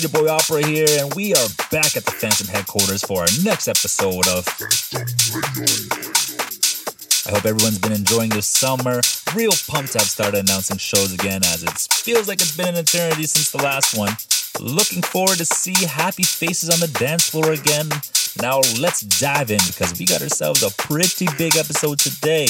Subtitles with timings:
[0.00, 3.28] Is your boy Opera here, and we are back at the Phantom headquarters for our
[3.44, 4.48] next episode of.
[7.28, 9.02] I hope everyone's been enjoying this summer.
[9.34, 12.76] Real pumped to have started announcing shows again, as it feels like it's been an
[12.76, 14.16] eternity since the last one.
[14.58, 17.90] Looking forward to see happy faces on the dance floor again.
[18.40, 22.48] Now let's dive in because we got ourselves a pretty big episode today.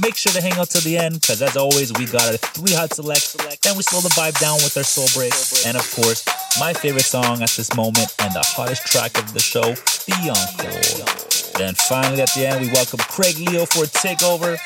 [0.00, 2.74] Make sure to hang out till the end, because as always, we got a three
[2.74, 5.32] hot select, then we slow the vibe down with our soul break,
[5.64, 6.24] and of course,
[6.58, 9.74] my favorite song at this moment and the hottest track of the show,
[10.06, 11.58] the encore.
[11.58, 14.58] Then finally at the end, we welcome Craig Leo for a takeover.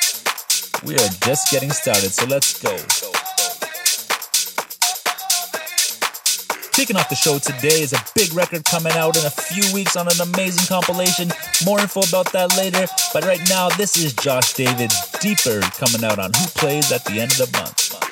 [0.85, 2.75] We are just getting started, so let's go.
[6.73, 9.97] Kicking off the show today is a big record coming out in a few weeks
[9.97, 11.29] on an amazing compilation.
[11.65, 16.19] More info about that later, but right now, this is Josh David's Deeper coming out
[16.19, 18.08] on Who Plays at the end of the month.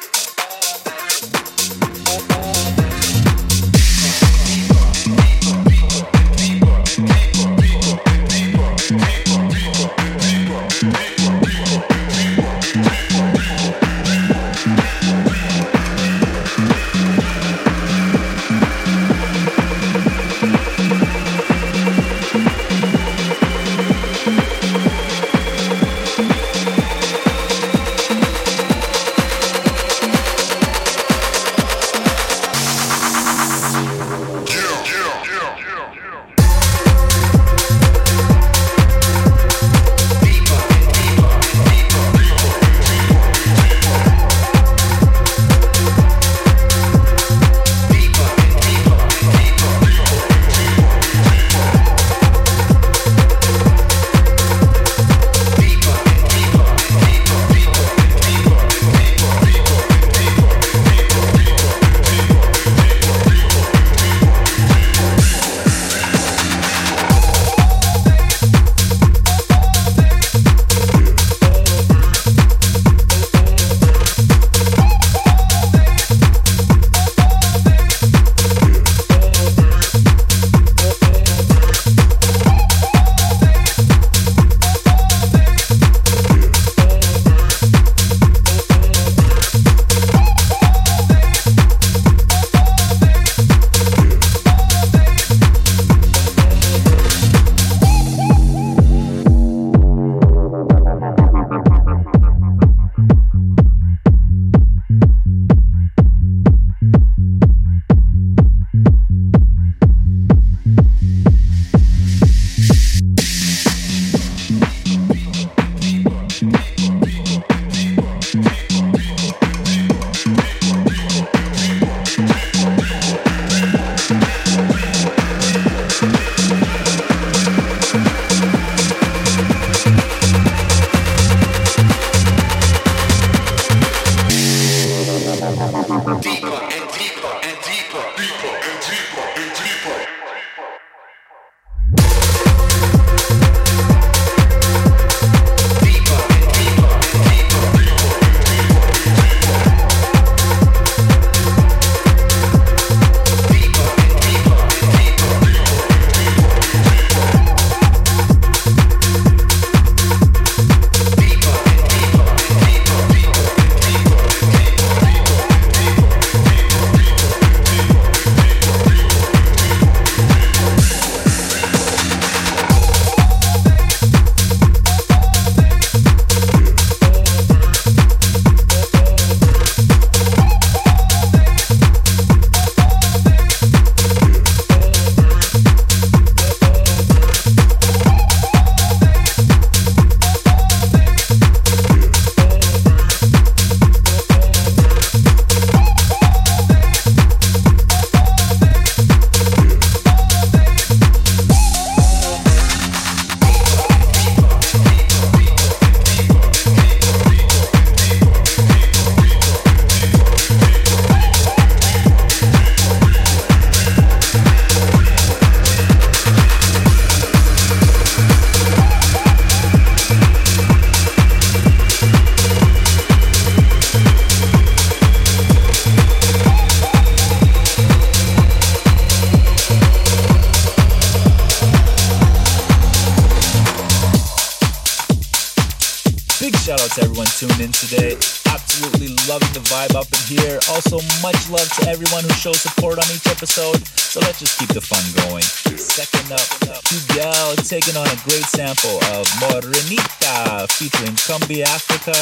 [242.37, 243.81] Shows support on each episode.
[243.87, 245.41] So let's just keep the fun going.
[245.41, 246.45] Second up,
[246.85, 252.13] HUGEL taking on a great sample of Morenita featuring Cumbia Africa.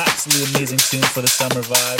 [0.00, 1.98] Absolutely amazing tune for the summer vibe.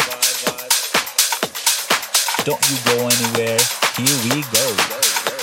[2.44, 3.58] Don't you go anywhere.
[3.98, 5.37] Here we go.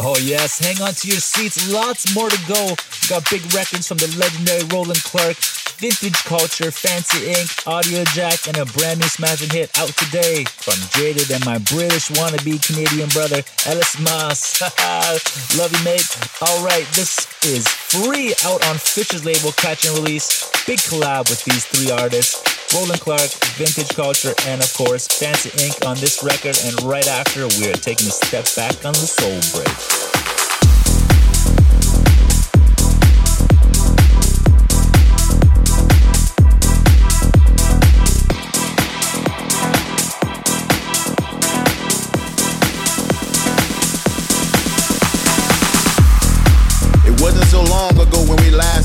[0.00, 1.70] Oh, yes, hang on to your seats.
[1.72, 2.74] Lots more to go.
[2.74, 5.38] We got big records from the legendary Roland Clark,
[5.84, 10.80] Vintage Culture, Fancy Inc, Audio Jack, and a brand new smashing hit out today from
[10.96, 14.64] Jaded and my British wannabe Canadian brother, Ellis Moss.
[15.60, 16.08] Love you, mate.
[16.40, 20.48] All right, this is free out on Fisher's label, Catch and Release.
[20.64, 22.40] Big collab with these three artists.
[22.72, 23.28] Roland Clark,
[23.60, 26.56] Vintage Culture, and of course, Fancy Inc on this record.
[26.64, 30.03] And right after, we are taking a step back on the Soul Break.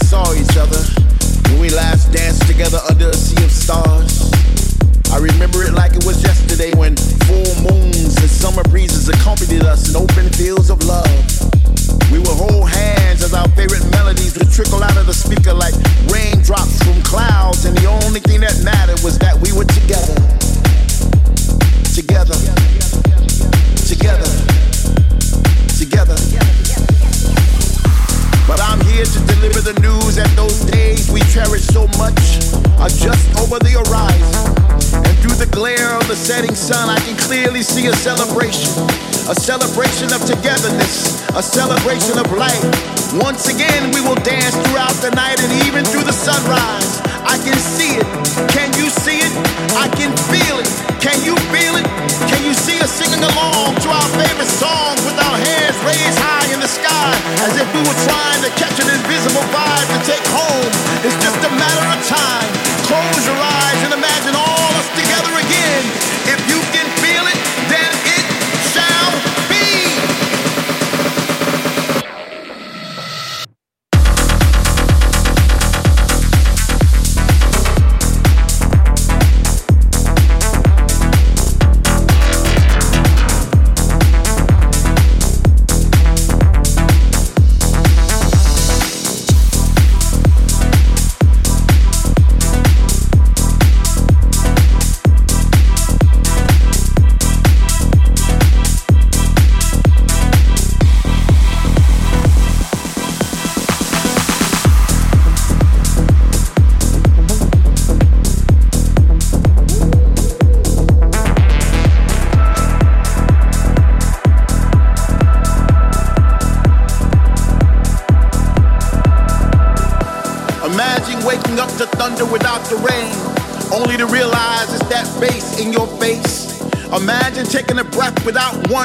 [0.10, 0.82] Together
[1.50, 4.32] when we last danced together under a sea of stars.
[5.14, 6.96] I remember it like it was yesterday when
[7.30, 11.06] full moons and summer breezes accompanied us in open fields of love.
[12.12, 15.76] We would hold hands as our favorite melodies would trickle out of the speaker like
[16.10, 20.18] raindrops from clouds, and the only thing that mattered was that we were together.
[21.94, 22.38] Together.
[23.86, 24.30] Together.
[25.78, 26.69] Together.
[28.50, 32.18] But I'm here to deliver the news that those days we cherish so much
[32.82, 34.34] are just over the horizon.
[35.06, 38.74] And through the glare of the setting sun, I can clearly see a celebration.
[39.30, 42.66] A celebration of togetherness, a celebration of life.
[43.22, 47.09] Once again, we will dance throughout the night and even through the sunrise.
[47.26, 48.08] I can see it.
[48.52, 49.34] Can you see it?
[49.76, 50.70] I can feel it.
[51.02, 51.86] Can you feel it?
[52.28, 56.48] Can you see us singing along to our favorite songs with our hands raised high
[56.54, 57.12] in the sky
[57.48, 60.72] as if we were trying to catch an invisible vibe to take home?
[61.04, 62.50] It's just a matter of time.
[62.88, 65.84] Close your eyes and imagine all of us together again.
[66.30, 66.59] If you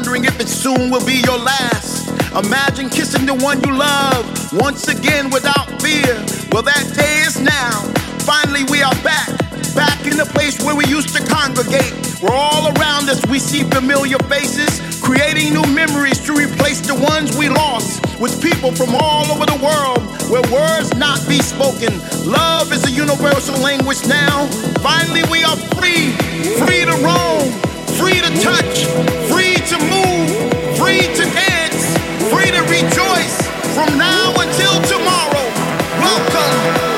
[0.04, 2.08] wondering if it soon will be your last.
[2.34, 6.14] Imagine kissing the one you love once again without fear.
[6.52, 7.82] Well, that day is now.
[8.26, 9.28] Finally, we are back,
[9.74, 11.94] back in the place where we used to congregate.
[12.22, 17.36] We're all around us, we see familiar faces, creating new memories to replace the ones
[17.36, 20.00] we lost with people from all over the world
[20.32, 21.92] where words not be spoken.
[22.24, 24.46] Love is a universal language now.
[24.80, 26.10] Finally, we are free,
[26.64, 27.52] free to roam,
[28.00, 28.88] free to touch,
[29.28, 30.26] free to move,
[30.80, 31.84] free to dance,
[32.32, 33.36] free to rejoice
[33.76, 35.44] from now until tomorrow.
[36.00, 36.93] Welcome.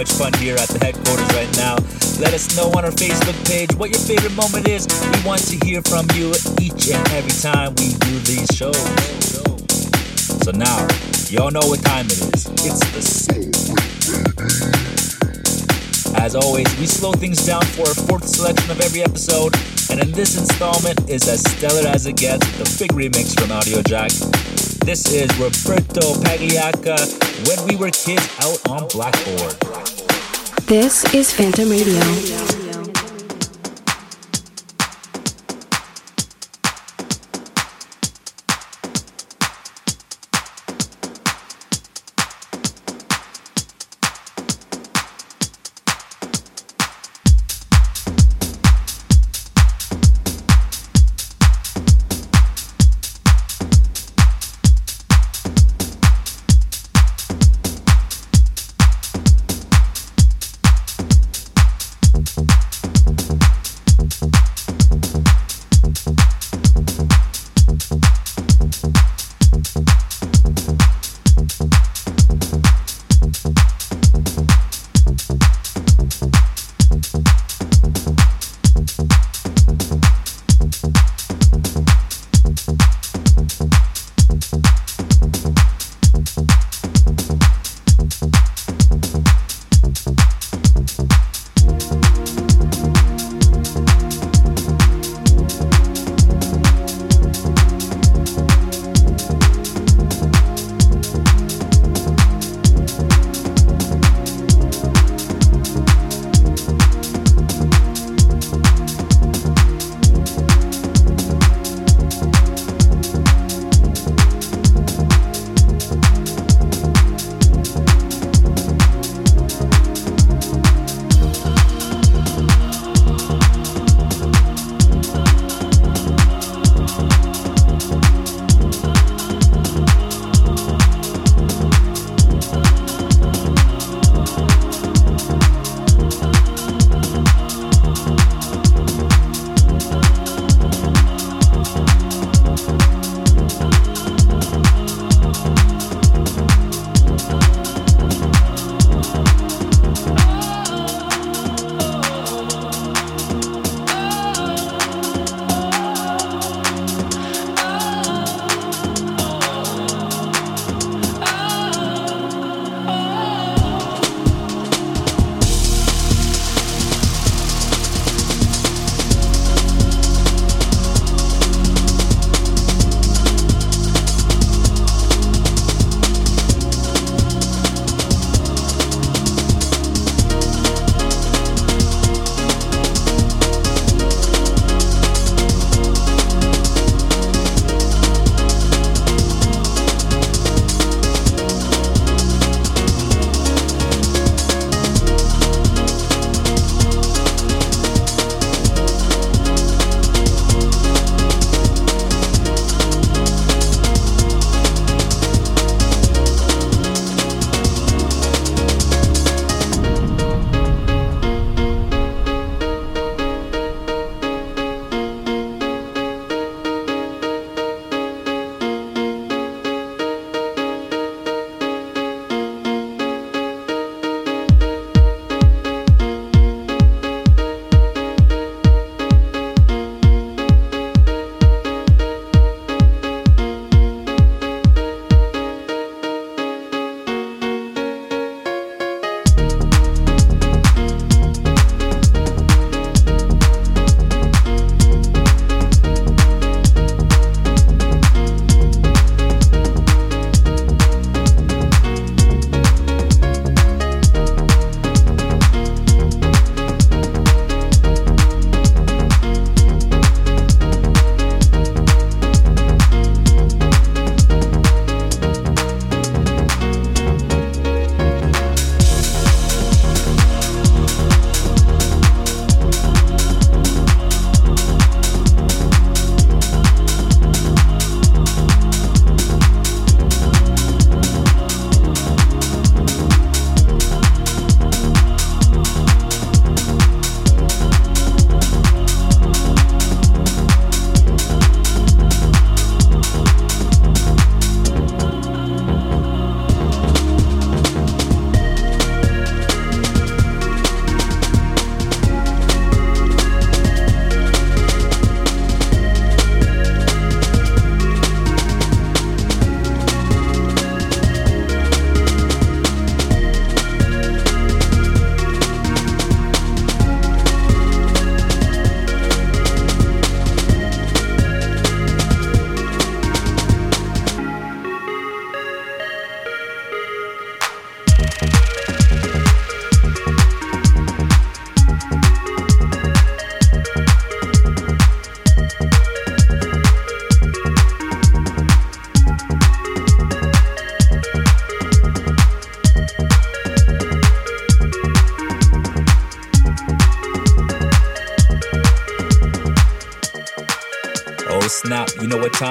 [0.00, 1.76] Much fun here at the headquarters right now.
[2.24, 4.88] Let us know on our Facebook page what your favorite moment is.
[4.88, 8.80] We want to hear from you each and every time we do these shows.
[10.40, 10.88] So now,
[11.28, 12.48] y'all know what time it is.
[12.64, 13.44] It's the Soul
[16.16, 19.52] As always, we slow things down for our fourth selection of every episode,
[19.92, 24.16] and in this installment is as stellar as it gets the big remix from Audiojack.
[24.80, 26.96] This is Roberto Pagliacca,
[27.44, 29.69] When We Were Kids out on Blackboard.
[30.70, 32.49] This is Phantom Radio.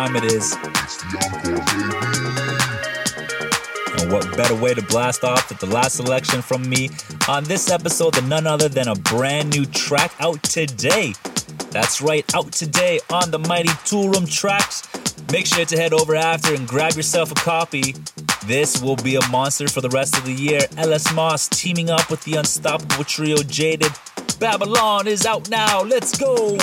[0.10, 0.54] Time it is.
[4.00, 6.90] And what better way to blast off with the last selection from me
[7.28, 11.14] on this episode than none other than a brand new track out today.
[11.70, 14.82] That's right, out today on the Mighty Toolroom Tracks.
[15.32, 17.94] Make sure to head over after and grab yourself a copy.
[18.48, 20.62] This will be a monster for the rest of the year.
[20.76, 23.92] Ellis Moss teaming up with the unstoppable trio Jaded.
[24.40, 25.84] Babylon is out now.
[25.84, 26.58] Let's go.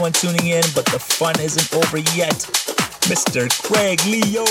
[0.00, 2.32] Everyone tuning in, but the fun isn't over yet.
[3.12, 3.52] Mr.
[3.60, 4.48] Craig Leo.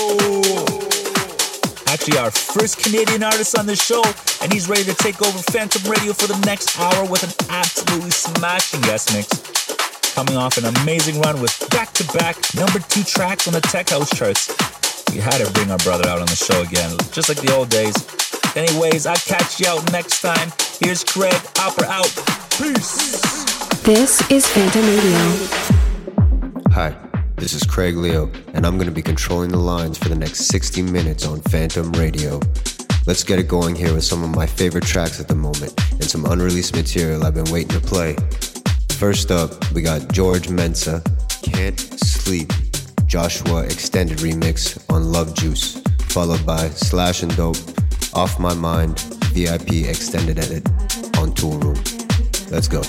[1.90, 4.04] Actually, our first Canadian artist on the show,
[4.44, 8.12] and he's ready to take over Phantom Radio for the next hour with an absolutely
[8.12, 10.14] smashing guest mix.
[10.14, 13.90] Coming off an amazing run with back to back number two tracks on the Tech
[13.90, 14.54] House charts.
[15.10, 17.70] We had to bring our brother out on the show again, just like the old
[17.70, 17.98] days.
[18.54, 20.54] Anyways, I'll catch you out next time.
[20.80, 22.14] Here's Craig, Opera out.
[22.54, 23.49] Peace.
[23.90, 25.18] This is Phantom Radio.
[26.74, 26.96] Hi,
[27.38, 30.42] this is Craig Leo, and I'm going to be controlling the lines for the next
[30.42, 32.40] 60 minutes on Phantom Radio.
[33.08, 36.04] Let's get it going here with some of my favorite tracks at the moment and
[36.04, 38.16] some unreleased material I've been waiting to play.
[38.92, 41.02] First up, we got George Mensa,
[41.42, 42.50] Can't Sleep,
[43.08, 47.58] Joshwa Extended Remix on Love Juice, followed by Sllash and Doppe,
[48.16, 49.00] Off My Mind,
[49.34, 50.70] VIP Extended Edit
[51.18, 52.52] on Toolroom.
[52.52, 52.84] Let's go.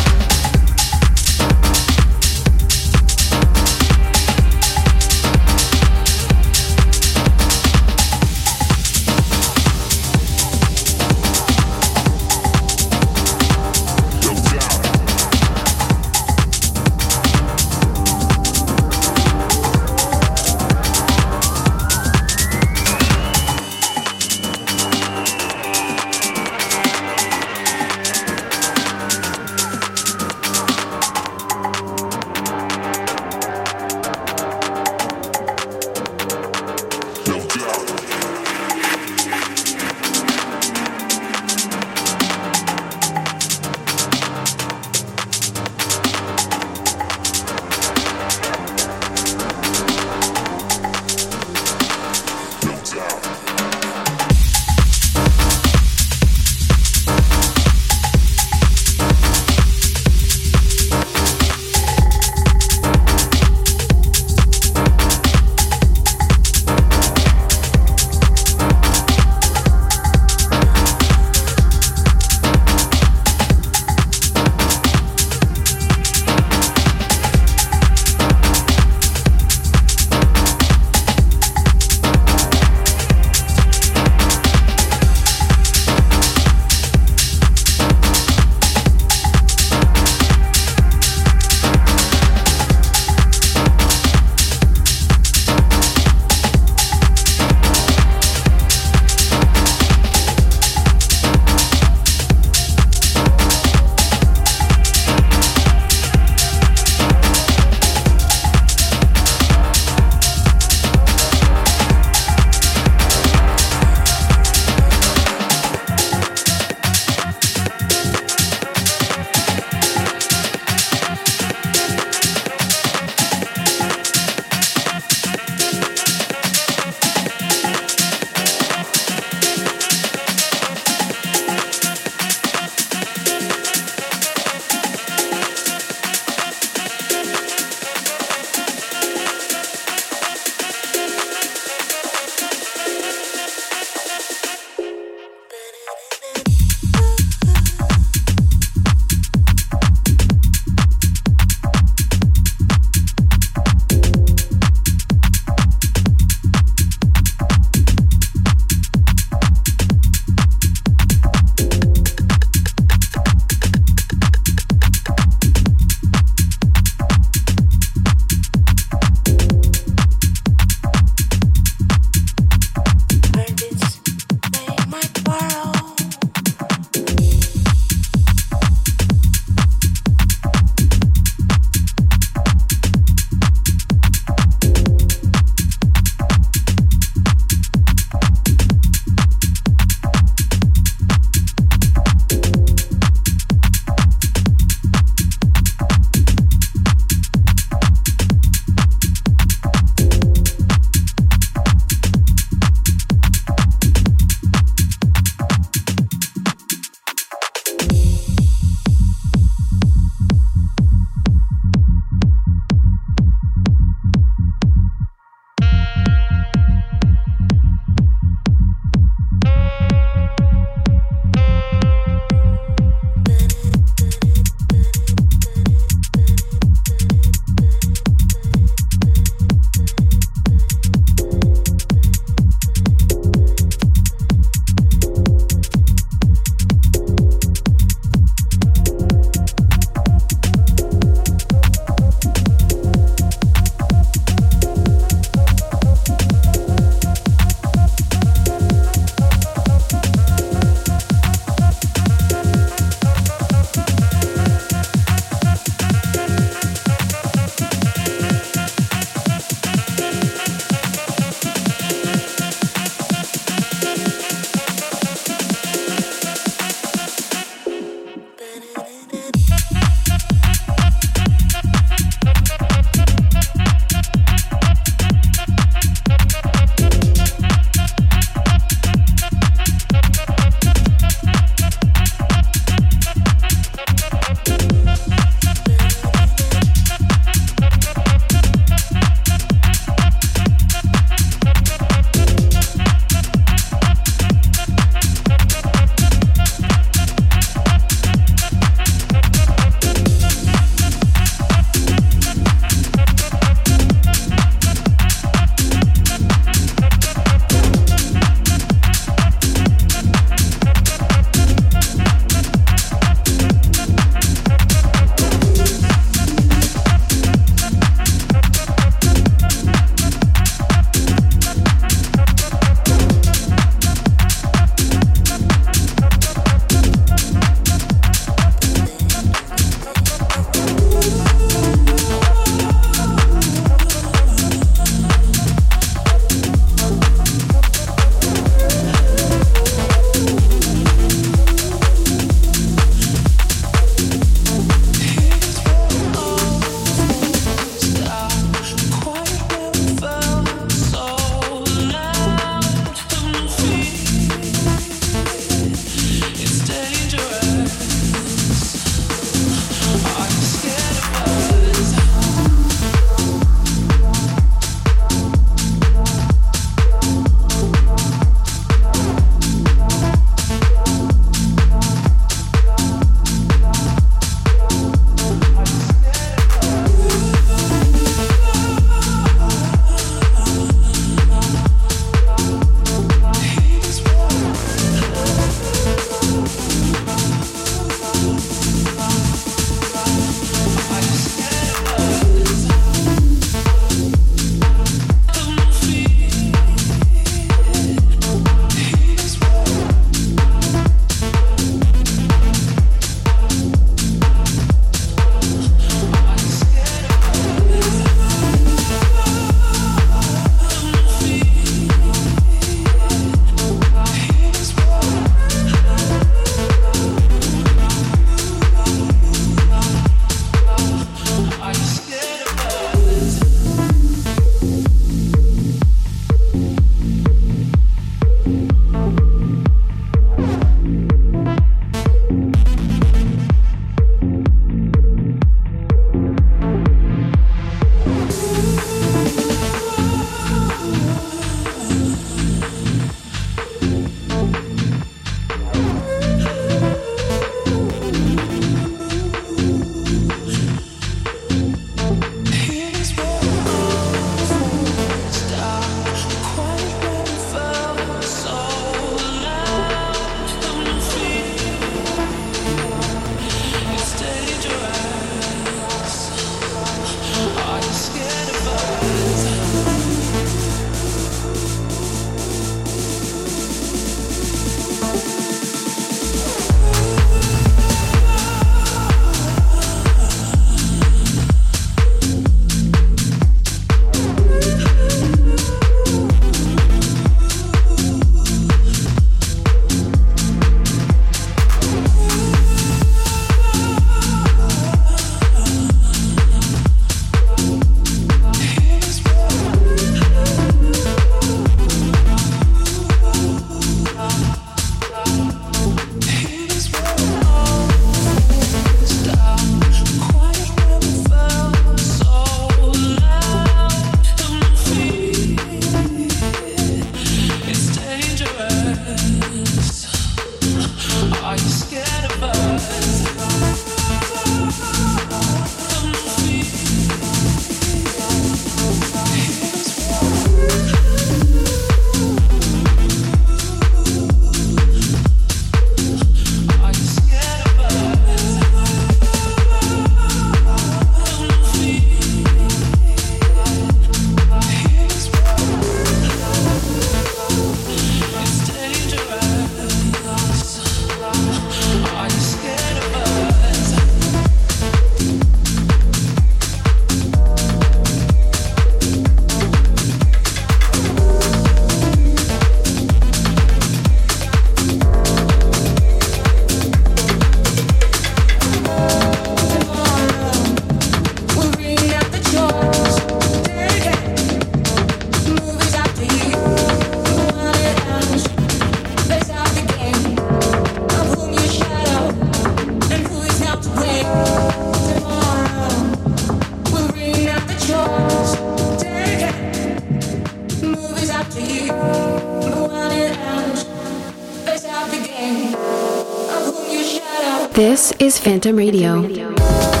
[597.73, 599.21] This is Phantom Radio.
[599.23, 599.37] choice.
[599.37, 600.00] Take